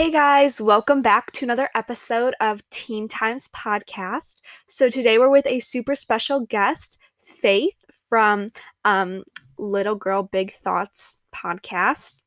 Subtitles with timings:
[0.00, 4.40] Hey guys, welcome back to another episode of Teen Times Podcast.
[4.66, 7.76] So today we're with a super special guest, Faith
[8.08, 8.50] from
[8.86, 9.24] um,
[9.58, 12.20] Little Girl Big Thoughts podcast.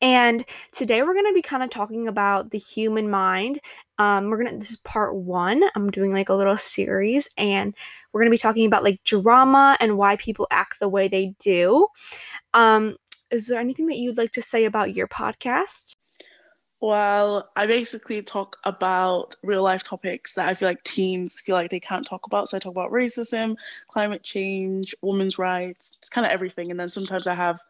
[0.00, 3.58] And today we're going to be kind of talking about the human mind.
[3.98, 5.64] Um, we're going to, this is part one.
[5.74, 7.74] I'm doing like a little series, and
[8.12, 11.34] we're going to be talking about like drama and why people act the way they
[11.40, 11.88] do.
[12.54, 12.94] Um,
[13.32, 15.96] is there anything that you'd like to say about your podcast?
[16.80, 21.70] Well, I basically talk about real life topics that I feel like teens feel like
[21.70, 22.48] they can't talk about.
[22.48, 26.70] So I talk about racism, climate change, women's rights, it's kind of everything.
[26.70, 27.60] And then sometimes I have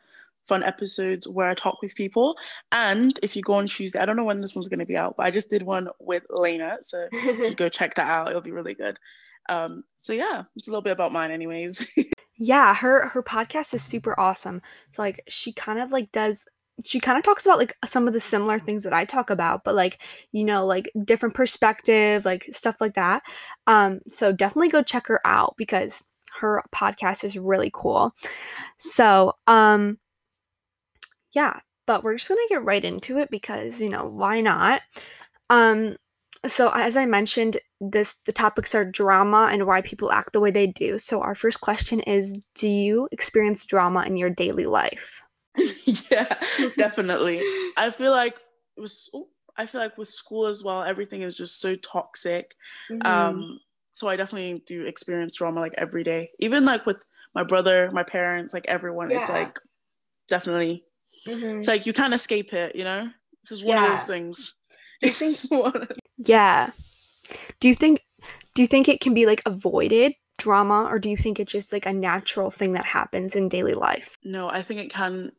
[0.46, 2.36] fun episodes where I talk with people.
[2.70, 4.96] And if you go on Tuesday, I don't know when this one's going to be
[4.96, 6.78] out, but I just did one with Lena.
[6.82, 7.08] So
[7.56, 8.28] go check that out.
[8.28, 8.98] It'll be really good.
[9.48, 11.84] Um, so yeah, it's a little bit about mine, anyways.
[12.36, 14.62] yeah, her her podcast is super awesome.
[14.92, 16.48] So like she kind of like does
[16.84, 19.64] she kind of talks about like some of the similar things that I talk about,
[19.64, 20.02] but like,
[20.32, 23.22] you know, like different perspective, like stuff like that.
[23.66, 26.04] Um, so definitely go check her out because
[26.38, 28.14] her podcast is really cool.
[28.78, 29.98] So, um,
[31.32, 34.82] yeah, but we're just gonna get right into it because, you know, why not?
[35.50, 35.96] Um,
[36.46, 40.50] so as I mentioned, this the topics are drama and why people act the way
[40.50, 40.98] they do.
[40.98, 45.22] So our first question is do you experience drama in your daily life?
[46.10, 46.36] yeah,
[46.76, 47.40] definitely.
[47.76, 48.38] I feel like
[48.76, 49.14] it was.
[49.56, 52.54] I feel like with school as well, everything is just so toxic.
[52.90, 53.06] Mm-hmm.
[53.06, 53.60] Um,
[53.92, 56.98] so I definitely do experience drama like every day, even like with
[57.34, 59.10] my brother, my parents, like everyone.
[59.10, 59.20] Yeah.
[59.20, 59.58] It's like
[60.28, 60.84] definitely.
[61.26, 61.58] Mm-hmm.
[61.58, 62.74] It's like you can't escape it.
[62.74, 63.10] You know,
[63.42, 63.84] this is one yeah.
[63.92, 64.54] of those things.
[65.02, 65.46] It's
[66.18, 66.70] yeah.
[67.60, 68.00] Do you think?
[68.54, 71.72] Do you think it can be like avoided drama, or do you think it's just
[71.72, 74.16] like a natural thing that happens in daily life?
[74.24, 75.32] No, I think it can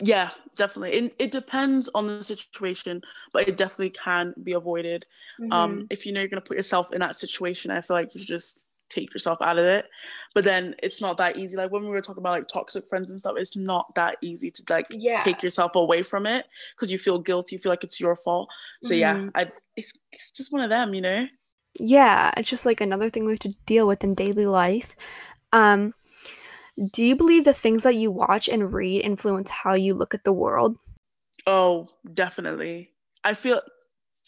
[0.00, 0.96] yeah, definitely.
[0.96, 5.06] It, it depends on the situation, but it definitely can be avoided.
[5.40, 5.52] Mm-hmm.
[5.52, 8.20] Um, if you know you're gonna put yourself in that situation, I feel like you
[8.20, 9.86] should just take yourself out of it.
[10.34, 11.56] But then it's not that easy.
[11.56, 14.50] Like when we were talking about like toxic friends and stuff, it's not that easy
[14.50, 15.22] to like yeah.
[15.22, 18.48] take yourself away from it because you feel guilty, you feel like it's your fault.
[18.82, 19.24] So mm-hmm.
[19.24, 21.26] yeah, I it's, it's just one of them, you know.
[21.78, 24.96] Yeah, it's just like another thing we have to deal with in daily life.
[25.52, 25.94] Um,
[26.90, 30.24] do you believe the things that you watch and read influence how you look at
[30.24, 30.76] the world?
[31.46, 32.92] Oh, definitely.
[33.24, 33.60] I feel,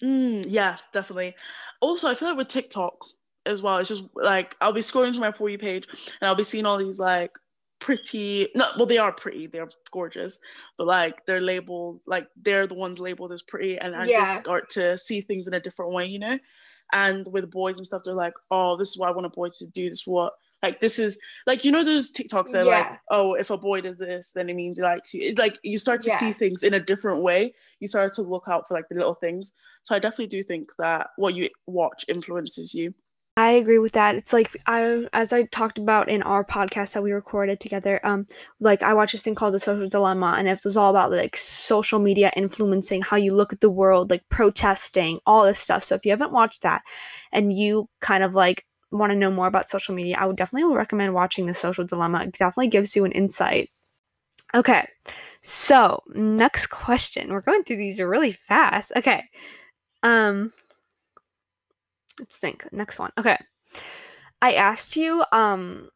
[0.03, 1.35] mm, yeah, definitely.
[1.81, 2.95] Also, I feel like with TikTok
[3.47, 5.87] as well, it's just like I'll be scrolling through my For You page
[6.21, 7.33] and I'll be seeing all these like
[7.81, 10.39] pretty, no, well, they are pretty, they're gorgeous,
[10.79, 13.79] but like they're labeled, like they're the ones labeled as pretty.
[13.79, 14.25] And I yeah.
[14.25, 16.35] just start to see things in a different way, you know?
[16.93, 19.49] And with boys and stuff, they're like, oh, this is what I want a boy
[19.59, 19.89] to do.
[19.89, 22.79] This is what like this is like you know those TikToks that yeah.
[22.79, 25.23] like, oh, if a boy does this, then it means he likes you.
[25.23, 26.19] It's like you start to yeah.
[26.19, 27.55] see things in a different way.
[27.81, 29.53] You start to look out for like the little things.
[29.83, 32.95] So I definitely do think that what you watch influences you.
[33.37, 34.15] I agree with that.
[34.15, 38.27] It's like I as I talked about in our podcast that we recorded together, um,
[38.61, 41.37] like I watched this thing called The Social Dilemma and it was all about like
[41.37, 45.83] social media influencing how you look at the world, like protesting, all this stuff.
[45.83, 46.83] So if you haven't watched that
[47.33, 50.75] and you kind of like want to know more about social media, I would definitely
[50.75, 52.25] recommend watching The Social Dilemma.
[52.25, 53.71] It definitely gives you an insight.
[54.55, 54.87] Okay,
[55.43, 57.33] so next question.
[57.33, 58.93] We're going through these really fast.
[58.95, 59.25] Okay,
[60.03, 60.53] um,
[62.19, 62.67] let's think.
[62.71, 63.11] Next one.
[63.19, 63.39] Okay,
[64.43, 65.89] I asked you, um,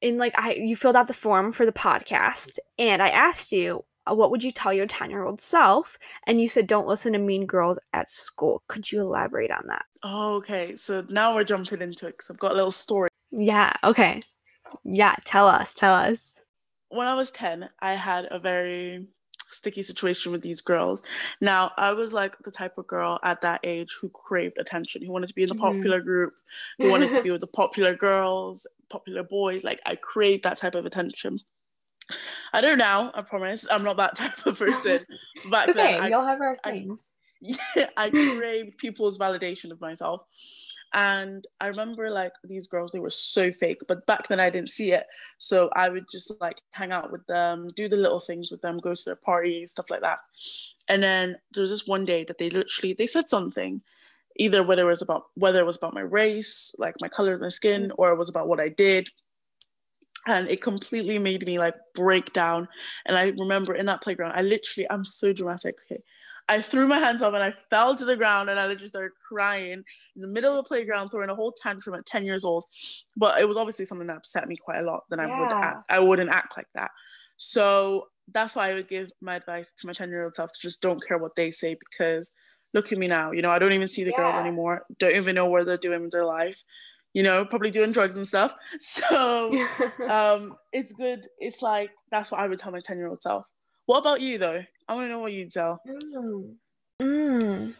[0.00, 3.84] in like I you filled out the form for the podcast, and I asked you
[4.14, 5.98] what would you tell your 10 year old self?
[6.26, 8.62] And you said, don't listen to mean girls at school.
[8.68, 9.84] Could you elaborate on that?
[10.02, 10.76] Oh, okay.
[10.76, 13.10] So now we're jumping into it because I've got a little story.
[13.30, 13.72] Yeah.
[13.82, 14.22] Okay.
[14.84, 15.16] Yeah.
[15.24, 15.74] Tell us.
[15.74, 16.40] Tell us.
[16.88, 19.08] When I was 10, I had a very
[19.50, 21.02] sticky situation with these girls.
[21.40, 25.12] Now, I was like the type of girl at that age who craved attention, who
[25.12, 25.62] wanted to be in the mm-hmm.
[25.62, 26.34] popular group,
[26.78, 29.64] who wanted to be with the popular girls, popular boys.
[29.64, 31.40] Like, I craved that type of attention.
[32.52, 33.10] I don't know.
[33.14, 33.66] I promise.
[33.70, 35.04] I'm not that type of person.
[35.50, 37.10] Back okay, then, we all have our things.
[37.20, 40.22] I, yeah, I craved people's validation of myself.
[40.94, 44.70] And I remember like these girls, they were so fake, but back then I didn't
[44.70, 45.06] see it.
[45.38, 48.78] So I would just like hang out with them, do the little things with them,
[48.78, 50.18] go to their parties, stuff like that.
[50.88, 53.82] And then there was this one day that they literally they said something,
[54.36, 57.40] either whether it was about whether it was about my race, like my color of
[57.42, 57.94] my skin, mm.
[57.98, 59.10] or it was about what I did
[60.26, 62.68] and it completely made me like break down
[63.06, 66.02] and i remember in that playground i literally i'm so dramatic okay
[66.48, 69.12] i threw my hands up and i fell to the ground and i literally started
[69.28, 69.82] crying
[70.14, 72.64] in the middle of the playground throwing a whole tantrum at 10 years old
[73.16, 75.26] but it was obviously something that upset me quite a lot that yeah.
[75.26, 76.90] i would act, i wouldn't act like that
[77.36, 80.60] so that's why I would give my advice to my 10 year old self to
[80.60, 82.32] just don't care what they say because
[82.74, 83.32] look at me now.
[83.32, 84.16] You know, I don't even see the yeah.
[84.16, 84.84] girls anymore.
[84.98, 86.62] Don't even know where they're doing with their life.
[87.16, 88.54] You know, probably doing drugs and stuff.
[88.78, 89.50] So
[90.06, 91.26] um, it's good.
[91.38, 93.46] It's like that's what I would tell my 10 year old self.
[93.86, 94.62] What about you though?
[94.86, 95.80] I want to know what you'd tell.
[95.88, 96.56] Mm.
[97.00, 97.72] Mm.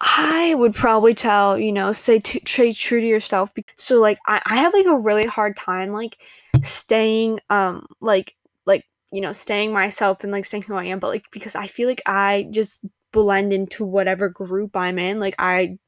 [0.00, 3.52] I would probably tell, you know, stay, t- stay true to yourself.
[3.76, 6.18] So like I, I have like a really hard time like
[6.64, 8.34] staying um like
[8.66, 11.68] like you know staying myself and like staying who I am, but like because I
[11.68, 15.20] feel like I just blend into whatever group I'm in.
[15.20, 15.78] Like I,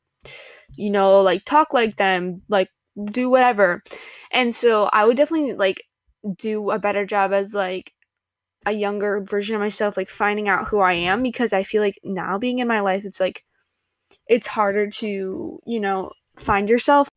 [0.75, 2.69] you know, like talk like them, like
[3.13, 3.83] do whatever.
[4.31, 5.83] And so I would definitely like
[6.37, 7.93] do a better job as like
[8.67, 11.99] a younger version of myself, like finding out who I am because I feel like
[12.03, 13.45] now being in my life, it's like
[14.27, 17.09] it's harder to, you know, find yourself.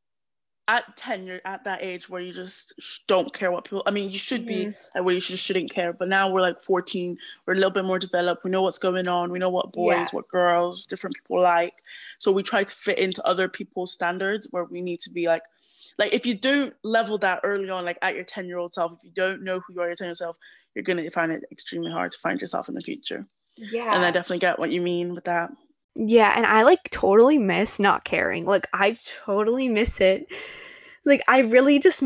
[0.67, 2.73] At 10, you're at that age where you just
[3.07, 4.69] don't care what people, I mean, you should mm-hmm.
[4.69, 5.93] be at where you just shouldn't care.
[5.93, 7.17] But now we're like 14,
[7.47, 8.43] we're a little bit more developed.
[8.43, 9.31] We know what's going on.
[9.31, 10.07] We know what boys, yeah.
[10.11, 11.73] what girls, different people like.
[12.19, 15.41] So we try to fit into other people's standards where we need to be like,
[15.97, 18.91] like if you don't level that early on, like at your 10 year old self,
[18.93, 20.37] if you don't know who you are, your 10 year old self,
[20.75, 23.25] you're going to find it extremely hard to find yourself in the future.
[23.57, 23.95] Yeah.
[23.95, 25.49] And I definitely get what you mean with that.
[25.95, 28.45] Yeah, and I like totally miss not caring.
[28.45, 28.95] Like I
[29.25, 30.27] totally miss it.
[31.03, 32.03] Like I really just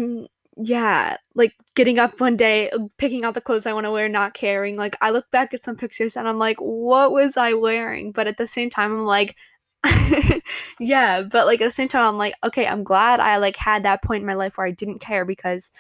[0.57, 4.33] yeah, like getting up one day, picking out the clothes I want to wear, not
[4.33, 4.77] caring.
[4.77, 8.11] Like I look back at some pictures and I'm like, what was I wearing?
[8.11, 9.35] But at the same time I'm like
[10.79, 13.83] yeah, but like at the same time I'm like, okay, I'm glad I like had
[13.83, 15.71] that point in my life where I didn't care because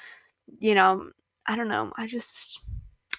[0.59, 1.09] you know,
[1.45, 1.91] I don't know.
[1.97, 2.59] I just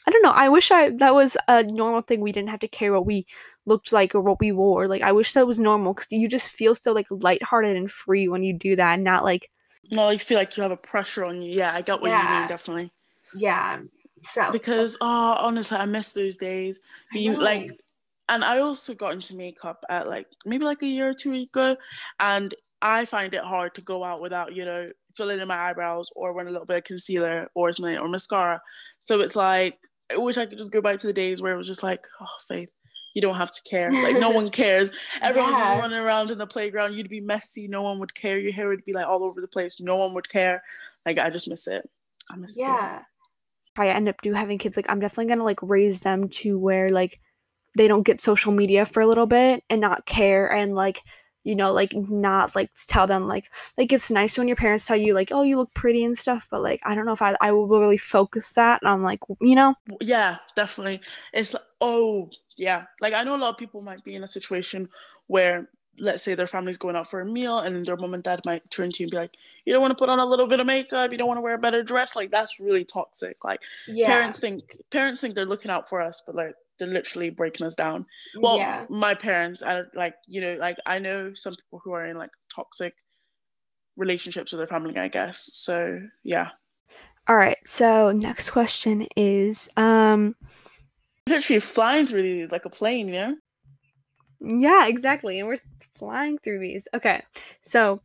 [0.06, 0.30] I don't know.
[0.30, 2.20] I wish I that was a normal thing.
[2.20, 3.26] We didn't have to care what we
[3.66, 4.86] looked like or what we wore.
[4.86, 8.28] Like I wish that was normal because you just feel so like lighthearted and free
[8.28, 9.50] when you do that, and not like.
[9.90, 11.52] No, you feel like you have a pressure on you.
[11.52, 12.34] Yeah, I got what yeah.
[12.34, 12.48] you mean.
[12.48, 12.90] Definitely.
[13.36, 13.80] Yeah.
[14.22, 14.50] So.
[14.50, 16.80] Because oh, honestly, I miss those days.
[17.12, 17.70] Being like,
[18.28, 21.76] and I also got into makeup at like maybe like a year or two ago,
[22.20, 24.86] and I find it hard to go out without you know
[25.16, 28.60] filling in my eyebrows or wearing a little bit of concealer or something or mascara.
[29.00, 29.78] So it's like
[30.12, 32.04] I wish I could just go back to the days where it was just like,
[32.20, 32.70] oh, Faith,
[33.14, 33.90] you don't have to care.
[33.90, 34.90] Like no one cares.
[35.22, 35.78] Everyone's yeah.
[35.78, 36.94] running around in the playground.
[36.94, 37.68] You'd be messy.
[37.68, 38.38] No one would care.
[38.38, 39.80] Your hair would be like all over the place.
[39.80, 40.62] No one would care.
[41.06, 41.88] Like I just miss it.
[42.30, 42.74] I miss yeah.
[42.74, 42.80] it.
[42.80, 42.98] Yeah.
[43.76, 46.58] If I end up do having kids, like I'm definitely gonna like raise them to
[46.58, 47.20] where like
[47.76, 51.02] they don't get social media for a little bit and not care and like
[51.44, 54.96] you know like not like tell them like like it's nice when your parents tell
[54.96, 57.36] you like oh you look pretty and stuff but like i don't know if i,
[57.40, 59.74] I will really focus that and i'm like you know?
[60.00, 61.00] Yeah definitely.
[61.32, 62.84] It's like oh yeah.
[63.00, 64.88] Like i know a lot of people might be in a situation
[65.26, 65.68] where
[65.98, 68.68] let's say their family's going out for a meal and their mom and dad might
[68.68, 69.30] turn to you and be like
[69.64, 71.42] you don't want to put on a little bit of makeup you don't want to
[71.42, 73.44] wear a better dress like that's really toxic.
[73.44, 74.06] Like yeah.
[74.06, 77.74] parents think parents think they're looking out for us but like they're literally breaking us
[77.74, 78.06] down.
[78.38, 78.84] Well, yeah.
[78.88, 82.30] my parents, I like, you know, like I know some people who are in like
[82.54, 82.94] toxic
[83.96, 85.50] relationships with their family, I guess.
[85.52, 86.50] So yeah.
[87.26, 87.58] All right.
[87.64, 90.34] So next question is, um,
[91.26, 93.36] literally flying through these like a plane, you know?
[94.40, 95.38] Yeah, exactly.
[95.38, 95.56] And we're
[95.96, 96.86] flying through these.
[96.92, 97.22] Okay.
[97.62, 98.00] So,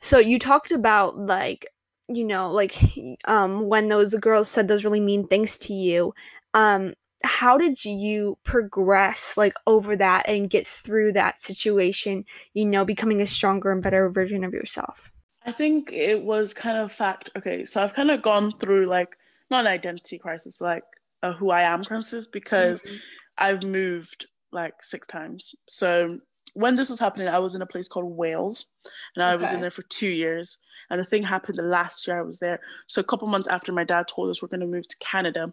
[0.00, 1.66] so you talked about like,
[2.08, 2.76] you know, like,
[3.24, 6.14] um, when those girls said those really mean things to you.
[6.54, 12.24] Um, how did you progress like over that and get through that situation
[12.54, 15.10] you know becoming a stronger and better version of yourself
[15.46, 19.16] i think it was kind of fact okay so i've kind of gone through like
[19.50, 20.84] not an identity crisis but like
[21.22, 22.96] a who i am crisis because mm-hmm.
[23.38, 26.16] i've moved like six times so
[26.54, 28.66] when this was happening i was in a place called wales
[29.14, 29.40] and i okay.
[29.40, 30.58] was in there for two years
[30.90, 33.72] and the thing happened the last year i was there so a couple months after
[33.72, 35.52] my dad told us we're going to move to canada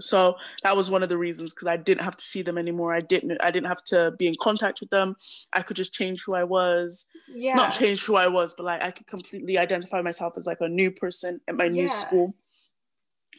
[0.00, 2.94] so that was one of the reasons because i didn't have to see them anymore.
[2.94, 5.16] I didn't i didn't have to be in contact with them.
[5.52, 7.08] I could just change who i was.
[7.28, 7.54] Yeah.
[7.54, 10.68] Not change who i was but like i could completely identify myself as like a
[10.68, 11.88] new person at my new yeah.
[11.88, 12.34] school.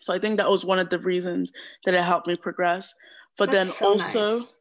[0.01, 1.51] So i think that was one of the reasons
[1.85, 2.93] that it helped me progress.
[3.37, 4.53] But That's then so also nice.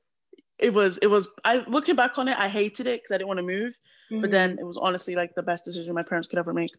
[0.59, 3.29] it was it was i looking back on it i hated it because i didn't
[3.29, 3.79] want to move
[4.11, 4.21] mm-hmm.
[4.21, 6.73] but then it was honestly like the best decision my parents could ever make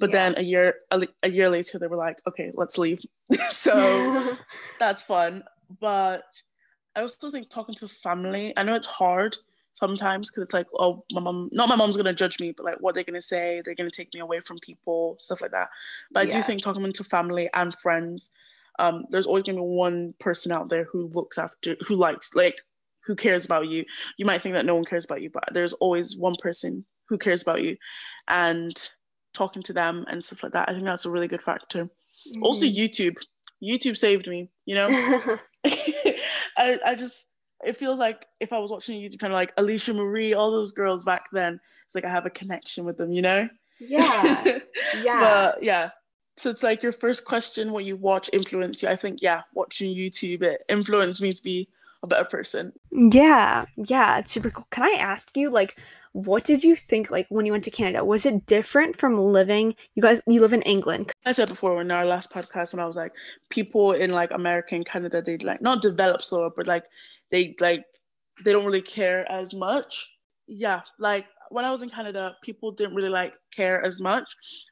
[0.00, 0.30] but yeah.
[0.30, 3.00] then a year a, a, year later they were like okay let's leave
[3.50, 4.36] so
[4.78, 5.42] that's fun
[5.80, 6.24] but
[6.96, 9.36] i also think talking to family i know it's hard
[9.74, 12.76] sometimes because it's like oh my mom not my mom's gonna judge me but like
[12.80, 15.68] what they're gonna say they're gonna take me away from people stuff like that
[16.12, 16.32] but yeah.
[16.32, 18.30] i do think talking to family and friends
[18.78, 22.62] um, there's always gonna be one person out there who looks after who likes like
[23.06, 23.84] who cares about you
[24.16, 27.18] you might think that no one cares about you but there's always one person who
[27.18, 27.76] cares about you
[28.28, 28.88] and
[29.32, 30.68] talking to them and stuff like that.
[30.68, 31.84] I think that's a really good factor.
[31.84, 32.42] Mm-hmm.
[32.42, 33.16] Also, YouTube.
[33.62, 34.88] YouTube saved me, you know?
[35.66, 37.28] I, I just
[37.64, 40.72] it feels like if I was watching a YouTube channel like Alisha Marie, all those
[40.72, 43.48] girls back then, it's like I have a connection with them, you know?
[43.78, 44.58] Yeah.
[45.02, 45.20] Yeah.
[45.20, 45.90] but yeah.
[46.36, 48.88] So it's like your first question, what you watch influence you.
[48.88, 51.68] I think, yeah, watching YouTube, it influenced me to be
[52.02, 52.72] a better person.
[52.90, 53.64] Yeah.
[53.76, 54.18] Yeah.
[54.18, 54.66] It's super cool.
[54.70, 55.76] Can I ask you, like,
[56.12, 58.04] what did you think like when you went to Canada?
[58.04, 61.10] Was it different from living you guys you live in England?
[61.24, 63.12] I said before in our last podcast when I was like
[63.48, 66.84] people in like America and Canada they like not develop slower but like
[67.30, 67.84] they like
[68.44, 70.10] they don't really care as much.
[70.46, 74.24] Yeah, like when I was in Canada, people didn't really like care as much.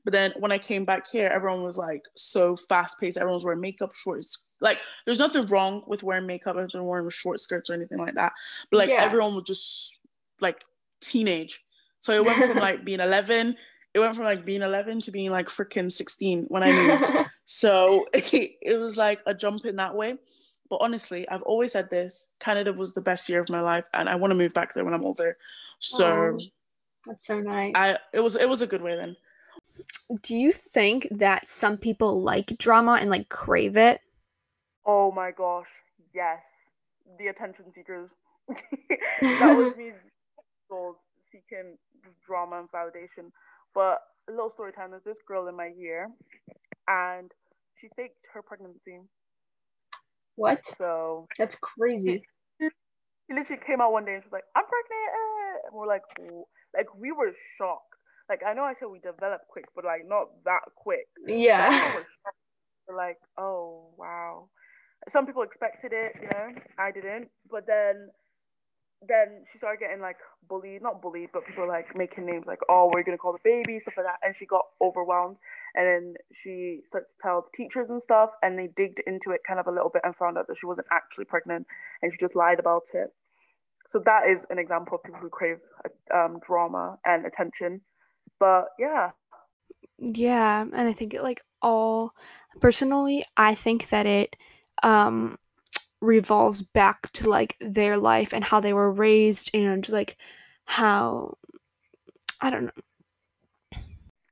[0.04, 3.16] But then when I came back here, everyone was like so fast paced.
[3.16, 4.46] Everyone was wearing makeup, shorts.
[4.60, 8.32] Like there's nothing wrong with wearing makeup and wearing short skirts or anything like that.
[8.70, 9.02] But like yeah.
[9.02, 9.98] everyone was just
[10.40, 10.64] like
[11.00, 11.60] teenage.
[12.00, 13.56] So it went from like being 11,
[13.92, 17.28] it went from like being 11 to being like freaking 16 when I moved.
[17.44, 18.32] so it,
[18.62, 20.16] it was like a jump in that way.
[20.68, 24.08] But honestly, I've always said this Canada was the best year of my life, and
[24.08, 25.36] I want to move back there when I'm older.
[25.80, 26.38] So oh,
[27.06, 27.72] that's so nice.
[27.74, 29.16] I it was it was a good way then.
[30.22, 34.00] Do you think that some people like drama and like crave it?
[34.84, 35.68] Oh my gosh,
[36.14, 36.40] yes.
[37.18, 38.10] The attention seekers.
[39.20, 39.92] that was me
[41.32, 41.78] seeking
[42.26, 43.30] drama and validation.
[43.74, 46.08] But a little story time there's this girl in my year
[46.88, 47.30] and
[47.80, 49.00] she faked her pregnancy.
[50.36, 50.64] What?
[50.76, 52.22] So that's crazy.
[52.60, 52.68] She,
[53.32, 55.66] literally came out one day and she was like, I'm pregnant.
[55.66, 56.48] And we're like, oh.
[56.74, 57.94] Like we were shocked.
[58.28, 61.08] Like I know I said we developed quick, but like not that quick.
[61.26, 62.02] Yeah.
[62.94, 64.48] like, oh wow.
[65.08, 66.60] Some people expected it, you know.
[66.78, 67.28] I didn't.
[67.50, 68.10] But then
[69.08, 72.90] then she started getting like bullied, not bullied, but people like making names like, oh,
[72.92, 74.18] we're gonna call the baby, stuff like that.
[74.22, 75.36] And she got overwhelmed.
[75.74, 79.40] And then she started to tell the teachers and stuff, and they digged into it
[79.46, 81.66] kind of a little bit and found out that she wasn't actually pregnant
[82.02, 83.12] and she just lied about it.
[83.90, 85.56] So that is an example of people who crave
[86.14, 87.80] um, drama and attention.
[88.38, 89.10] But yeah.
[89.98, 92.14] Yeah, and I think it like all
[92.60, 94.36] personally, I think that it
[94.84, 95.36] um
[96.00, 100.16] revolves back to like their life and how they were raised and like
[100.66, 101.36] how
[102.40, 103.80] I don't know.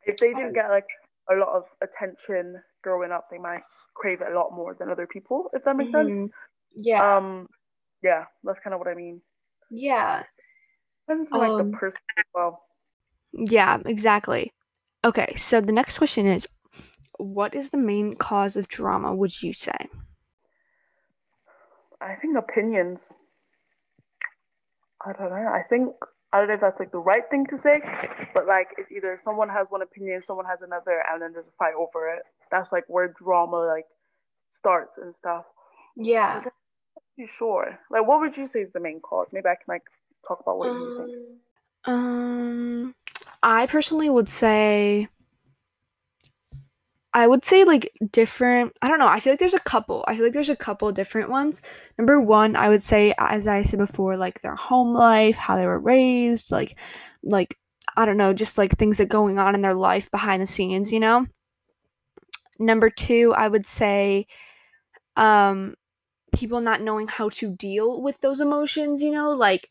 [0.07, 0.87] If they didn't get like
[1.29, 3.63] a lot of attention growing up, they might
[3.95, 6.27] crave it a lot more than other people, if that makes mm-hmm.
[6.27, 6.33] sense.
[6.77, 7.17] Yeah.
[7.17, 7.49] Um
[8.05, 9.21] yeah, that's kind of what I mean.
[9.71, 10.25] Yeah.
[11.09, 12.63] Depends on like um, the person as well.
[13.33, 14.53] Yeah, exactly.
[15.05, 16.47] Okay, so the next question is
[17.19, 19.77] what is the main cause of drama, would you say?
[22.01, 23.11] I think opinions.
[25.05, 25.37] I don't know.
[25.37, 25.95] I think
[26.33, 27.81] I don't know if that's like the right thing to say,
[28.35, 31.57] but like it's either someone has one opinion, someone has another, and then there's a
[31.59, 32.23] fight over it.
[32.51, 33.87] That's like where drama like
[34.51, 35.45] starts and stuff.
[35.97, 36.45] Yeah.
[37.27, 37.79] Sure?
[37.91, 39.29] Like, what would you say is the main cause?
[39.33, 39.83] Maybe I can like
[40.27, 41.19] talk about what um, you think.
[41.85, 42.95] Um,
[43.43, 45.09] I personally would say
[47.15, 48.77] I would say like different.
[48.83, 49.09] I don't know.
[49.09, 50.05] I feel like there's a couple.
[50.07, 51.63] I feel like there's a couple different ones.
[51.99, 55.67] Number one, I would say, as I said before, like their home life, how they
[55.67, 56.79] were raised, like,
[57.23, 57.59] like
[57.97, 60.93] I don't know, just like things that going on in their life behind the scenes,
[60.93, 61.27] you know.
[62.61, 64.27] Number two, I would say,
[65.17, 65.75] um,
[66.33, 69.71] people not knowing how to deal with those emotions, you know, like,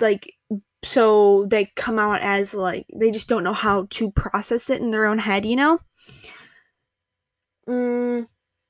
[0.00, 0.32] like
[0.84, 4.90] so they come out as like they just don't know how to process it in
[4.90, 5.78] their own head, you know?
[7.68, 8.26] Mm,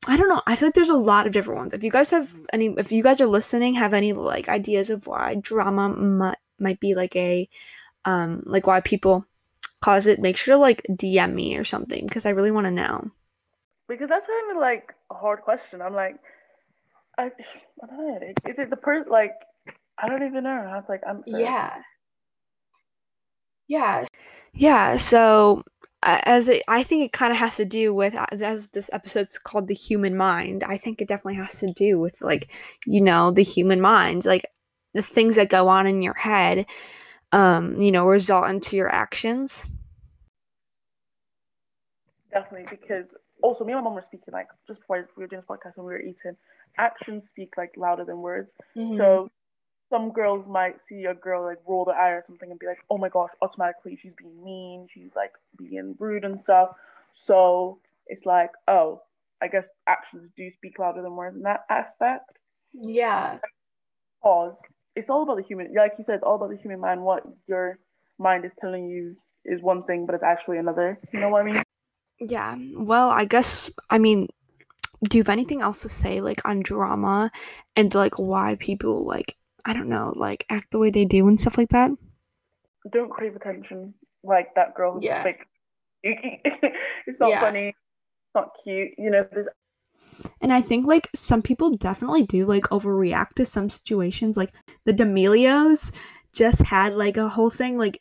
[0.06, 0.42] I don't know.
[0.46, 1.74] I feel like there's a lot of different ones.
[1.74, 5.06] If you guys have any, if you guys are listening, have any like ideas of
[5.06, 7.48] why drama might might be like a,
[8.04, 9.24] um, like why people
[9.80, 12.72] cause it, make sure to like DM me or something because I really want to
[12.72, 13.10] know.
[13.88, 15.80] Because that's kind of like a hard question.
[15.80, 16.16] I'm like,
[17.18, 17.24] I,
[17.82, 18.18] I don't know.
[18.46, 19.32] Is it the person like?
[19.98, 20.50] I don't even know.
[20.50, 21.24] I was like, I'm.
[21.24, 21.42] Sorry.
[21.42, 21.82] Yeah.
[23.66, 24.06] Yeah.
[24.54, 24.96] Yeah.
[24.96, 25.62] So,
[26.02, 29.36] as it, I think it kind of has to do with as, as this episode's
[29.38, 30.62] called the human mind.
[30.64, 32.50] I think it definitely has to do with like
[32.86, 34.46] you know the human mind, like
[34.94, 36.66] the things that go on in your head,
[37.32, 39.66] um, you know, result into your actions.
[42.32, 45.42] Definitely, because also me and my mom were speaking like just before we were doing
[45.42, 46.36] this podcast when we were eating.
[46.76, 48.50] Actions speak like louder than words.
[48.76, 48.96] Mm-hmm.
[48.96, 49.30] So
[49.90, 52.78] some girls might see a girl like roll the eye or something and be like,
[52.90, 56.70] oh my gosh, automatically she's being mean, she's like being rude and stuff.
[57.12, 59.02] So it's like, oh,
[59.40, 62.38] I guess actions do speak louder than words in that aspect.
[62.72, 63.38] Yeah.
[64.22, 64.60] Pause.
[64.94, 67.02] It's all about the human, like you said, it's all about the human mind.
[67.02, 67.78] What your
[68.18, 70.98] mind is telling you is one thing, but it's actually another.
[71.12, 71.62] You know what I mean?
[72.20, 72.56] Yeah.
[72.74, 74.28] Well, I guess, I mean,
[75.04, 77.30] do you have anything else to say like on drama
[77.76, 81.40] and like why people like I don't know, like act the way they do and
[81.40, 81.92] stuff like that?
[82.90, 83.94] Don't crave attention
[84.24, 85.00] like that girl.
[85.02, 85.22] Yeah.
[85.24, 85.46] Like,
[86.02, 87.40] it's not Yeah.
[87.40, 87.68] funny.
[87.68, 88.92] It's not cute.
[88.98, 89.48] You know, there's
[90.40, 94.36] And I think like some people definitely do like overreact to some situations.
[94.36, 94.52] Like
[94.84, 95.92] the D'Amelios
[96.32, 98.00] just had like a whole thing like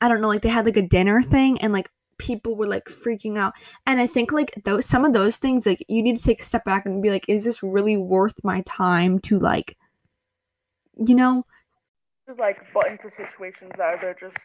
[0.00, 2.84] I don't know, like they had like a dinner thing and like people were like
[2.86, 3.54] freaking out.
[3.86, 6.44] And I think like those some of those things like you need to take a
[6.44, 9.76] step back and be like, is this really worth my time to like
[10.98, 11.44] you know?
[12.26, 14.36] just like butt into situations that they're just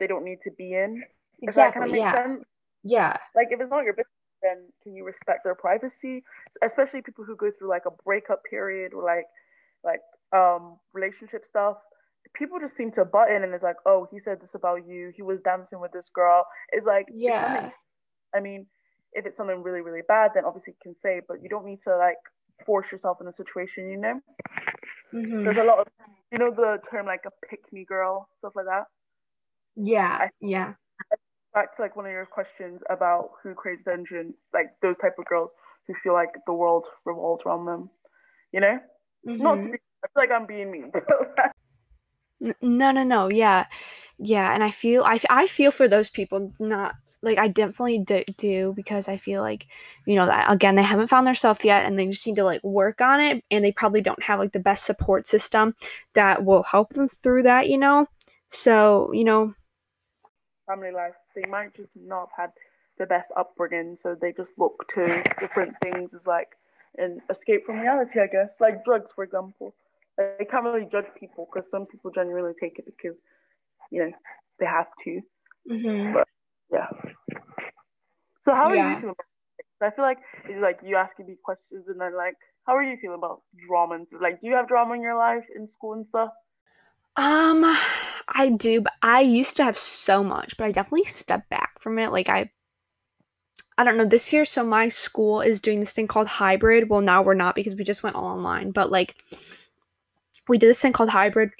[0.00, 1.02] they don't need to be in.
[1.40, 2.42] If that kind of makes sense.
[2.82, 3.16] Yeah.
[3.34, 4.08] Like if it's not your business,
[4.42, 6.24] then can you respect their privacy?
[6.62, 9.26] Especially people who go through like a breakup period or like
[9.84, 10.00] like
[10.32, 11.76] um relationship stuff.
[12.32, 15.12] People just seem to butt in and it's like, oh, he said this about you.
[15.14, 16.46] He was dancing with this girl.
[16.72, 17.06] It's like,
[17.66, 17.74] it's
[18.34, 18.66] I mean,
[19.12, 21.80] if it's something really, really bad, then obviously you can say, but you don't need
[21.82, 22.16] to like
[22.66, 24.20] force yourself in a situation, you know?
[25.12, 25.44] Mhm.
[25.44, 25.86] There's a lot of,
[26.32, 28.86] you know, the term like a pick me girl, stuff like that.
[29.76, 30.28] Yeah.
[30.40, 30.74] Yeah.
[31.52, 35.26] Back to like one of your questions about who craves attention, like those type of
[35.26, 35.50] girls
[35.86, 37.90] who feel like the world revolves around them,
[38.50, 38.80] you know?
[39.24, 40.90] Not to be, I feel like I'm being mean.
[42.40, 43.28] No, no, no.
[43.28, 43.66] Yeah,
[44.18, 44.54] yeah.
[44.54, 46.52] And I feel I, I feel for those people.
[46.58, 48.04] Not like I definitely
[48.36, 49.66] do, because I feel like
[50.06, 52.44] you know that again they haven't found their stuff yet and they just need to
[52.44, 55.74] like work on it and they probably don't have like the best support system
[56.14, 57.68] that will help them through that.
[57.68, 58.06] You know.
[58.50, 59.54] So you know.
[60.66, 62.50] Family life, they might just not have had
[62.98, 66.56] the best upbringing, so they just look to different things as like
[66.96, 68.60] an escape from reality, I guess.
[68.60, 69.74] Like drugs, for example.
[70.16, 73.16] They can't really judge people because some people genuinely take it because,
[73.90, 74.12] you know,
[74.60, 75.20] they have to.
[76.12, 76.28] But
[76.72, 76.86] yeah.
[78.42, 79.26] So how are you feeling about
[79.58, 79.66] it?
[79.82, 80.18] I feel like
[80.48, 82.34] it's like you asking me questions and then like
[82.66, 84.20] how are you feeling about drama and stuff?
[84.22, 86.30] Like do you have drama in your life in school and stuff?
[87.16, 87.64] Um,
[88.28, 91.98] I do, but I used to have so much, but I definitely stepped back from
[91.98, 92.12] it.
[92.12, 92.50] Like I
[93.76, 96.88] I don't know, this year so my school is doing this thing called hybrid.
[96.88, 99.16] Well, now we're not because we just went all online, but like
[100.48, 101.50] we did this thing called hybrid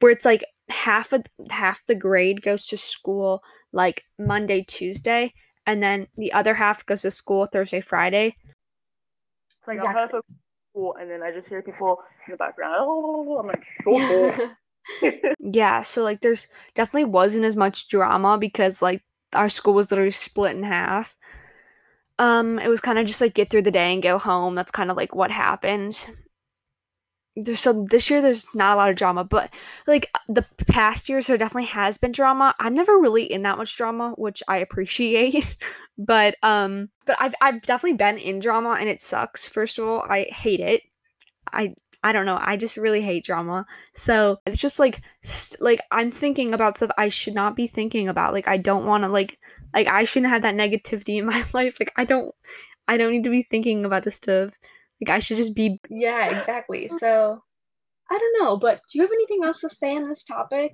[0.00, 5.32] where it's like half of half the grade goes to school like Monday, Tuesday,
[5.66, 8.36] and then the other half goes to school Thursday, Friday.
[9.58, 10.22] It's like I'm trying to
[10.70, 12.76] school and then I just hear people in the background.
[12.78, 14.56] Oh, I'm like, sure.
[15.40, 19.02] Yeah, so like there's definitely wasn't as much drama because like
[19.34, 21.16] our school was literally split in half.
[22.18, 24.54] Um, it was kind of just like get through the day and go home.
[24.54, 26.08] That's kind of like what happened.
[27.44, 29.50] There's so this year there's not a lot of drama, but
[29.86, 32.54] like the past years there definitely has been drama.
[32.58, 35.56] I'm never really in that much drama, which I appreciate.
[35.98, 39.48] but um, but I've I've definitely been in drama and it sucks.
[39.48, 40.82] First of all, I hate it.
[41.52, 42.38] I I don't know.
[42.40, 43.66] I just really hate drama.
[43.94, 48.08] So it's just like st- like I'm thinking about stuff I should not be thinking
[48.08, 48.32] about.
[48.32, 49.38] Like I don't want to like
[49.74, 51.78] like I shouldn't have that negativity in my life.
[51.80, 52.34] Like I don't
[52.86, 54.54] I don't need to be thinking about this stuff.
[55.00, 56.90] Like I should just be Yeah, exactly.
[56.98, 57.42] So
[58.10, 60.72] I don't know, but do you have anything else to say on this topic?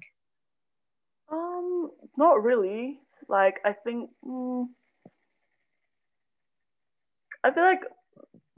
[1.33, 3.01] Um, not really.
[3.29, 4.67] Like I think mm,
[7.43, 7.81] I feel like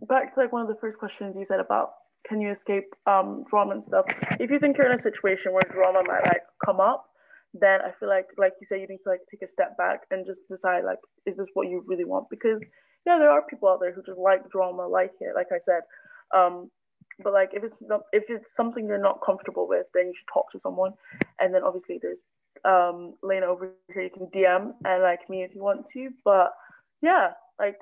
[0.09, 1.90] back to like one of the first questions you said about
[2.29, 4.05] can you escape um drama and stuff.
[4.40, 7.07] If you think you're in a situation where drama might like come up,
[7.55, 10.00] then I feel like like you say you need to like take a step back
[10.11, 12.26] and just decide like is this what you really want?
[12.31, 12.62] Because
[13.07, 15.83] yeah, there are people out there who just like drama, like it, like I said.
[16.37, 16.71] Um,
[17.23, 20.33] but like if it's not if it's something you're not comfortable with, then you should
[20.33, 20.92] talk to someone.
[21.40, 22.21] And then obviously there's
[22.64, 26.11] um Lena over here you can DM and like me if you want to.
[26.25, 26.53] But
[27.01, 27.79] yeah, like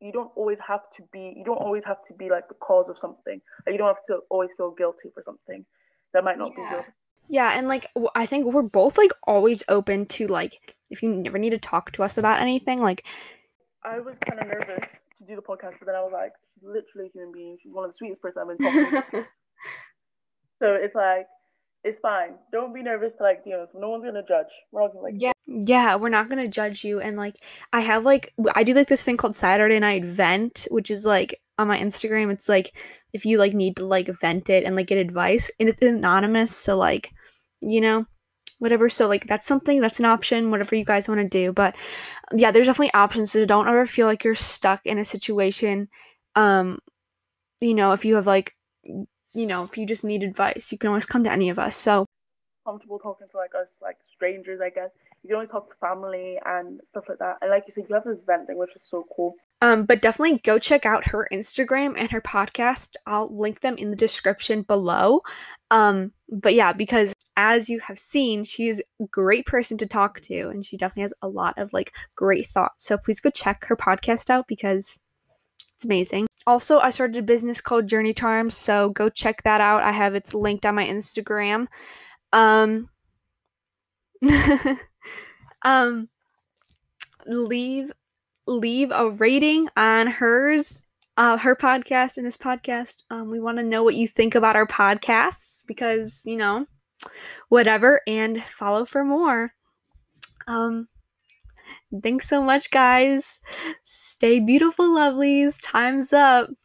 [0.00, 2.88] you don't always have to be you don't always have to be like the cause
[2.88, 3.40] of something.
[3.66, 5.64] Like, you don't have to always feel guilty for something
[6.12, 6.70] that might not Yeah.
[6.70, 6.84] be good.
[7.28, 11.38] Yeah, and like I think we're both like always open to like if you never
[11.38, 13.04] need to talk to us about anything, like
[13.84, 16.64] I was kind of nervous to do the podcast, but then I was like, she's
[16.64, 17.56] literally a human being.
[17.62, 19.26] She's one of the sweetest person I've been talking to.
[20.62, 21.26] So it's like,
[21.82, 22.34] it's fine.
[22.52, 23.68] Don't be nervous to like DM us.
[23.74, 24.46] No one's gonna judge.
[24.72, 25.32] We're all gonna like, Yeah.
[25.46, 27.00] yeah, we're not gonna judge you.
[27.00, 27.36] And like
[27.72, 31.38] I have like I do like this thing called Saturday Night Vent, which is like
[31.58, 32.32] on my Instagram.
[32.32, 32.78] It's like
[33.12, 36.56] if you like need to like vent it and like get advice, and it's anonymous,
[36.56, 37.12] so like
[37.60, 38.06] you know
[38.58, 38.88] whatever.
[38.88, 40.50] So like that's something that's an option.
[40.50, 41.74] Whatever you guys want to do, but
[42.34, 43.32] yeah, there's definitely options.
[43.32, 45.88] So don't ever feel like you're stuck in a situation.
[46.34, 46.78] Um,
[47.60, 50.88] you know, if you have like you know if you just need advice, you can
[50.88, 51.76] always come to any of us.
[51.76, 52.06] So
[52.64, 54.90] comfortable talking to like us, like strangers, I guess.
[55.22, 57.38] You can always talk to family and stuff like that.
[57.40, 59.34] And like you said, you have this vent thing, which is so cool.
[59.62, 62.96] Um, but definitely go check out her Instagram and her podcast.
[63.06, 65.22] I'll link them in the description below.
[65.70, 70.48] Um, but yeah, because as you have seen, she's a great person to talk to,
[70.48, 72.86] and she definitely has a lot of like great thoughts.
[72.86, 75.00] So please go check her podcast out because
[75.76, 76.26] it's amazing.
[76.46, 79.82] Also, I started a business called Journey Charms, so go check that out.
[79.82, 81.66] I have it's linked on my Instagram.
[82.32, 82.88] Um,
[85.62, 86.08] um,
[87.26, 87.90] leave
[88.46, 90.82] leave a rating on hers
[91.16, 93.04] uh, her podcast and this podcast.
[93.10, 96.66] Um, we want to know what you think about our podcasts because, you know,
[97.48, 99.52] whatever, and follow for more.
[100.46, 100.88] Um,
[102.02, 103.40] thanks so much, guys.
[103.84, 105.58] Stay beautiful, lovelies.
[105.62, 106.50] Time's up.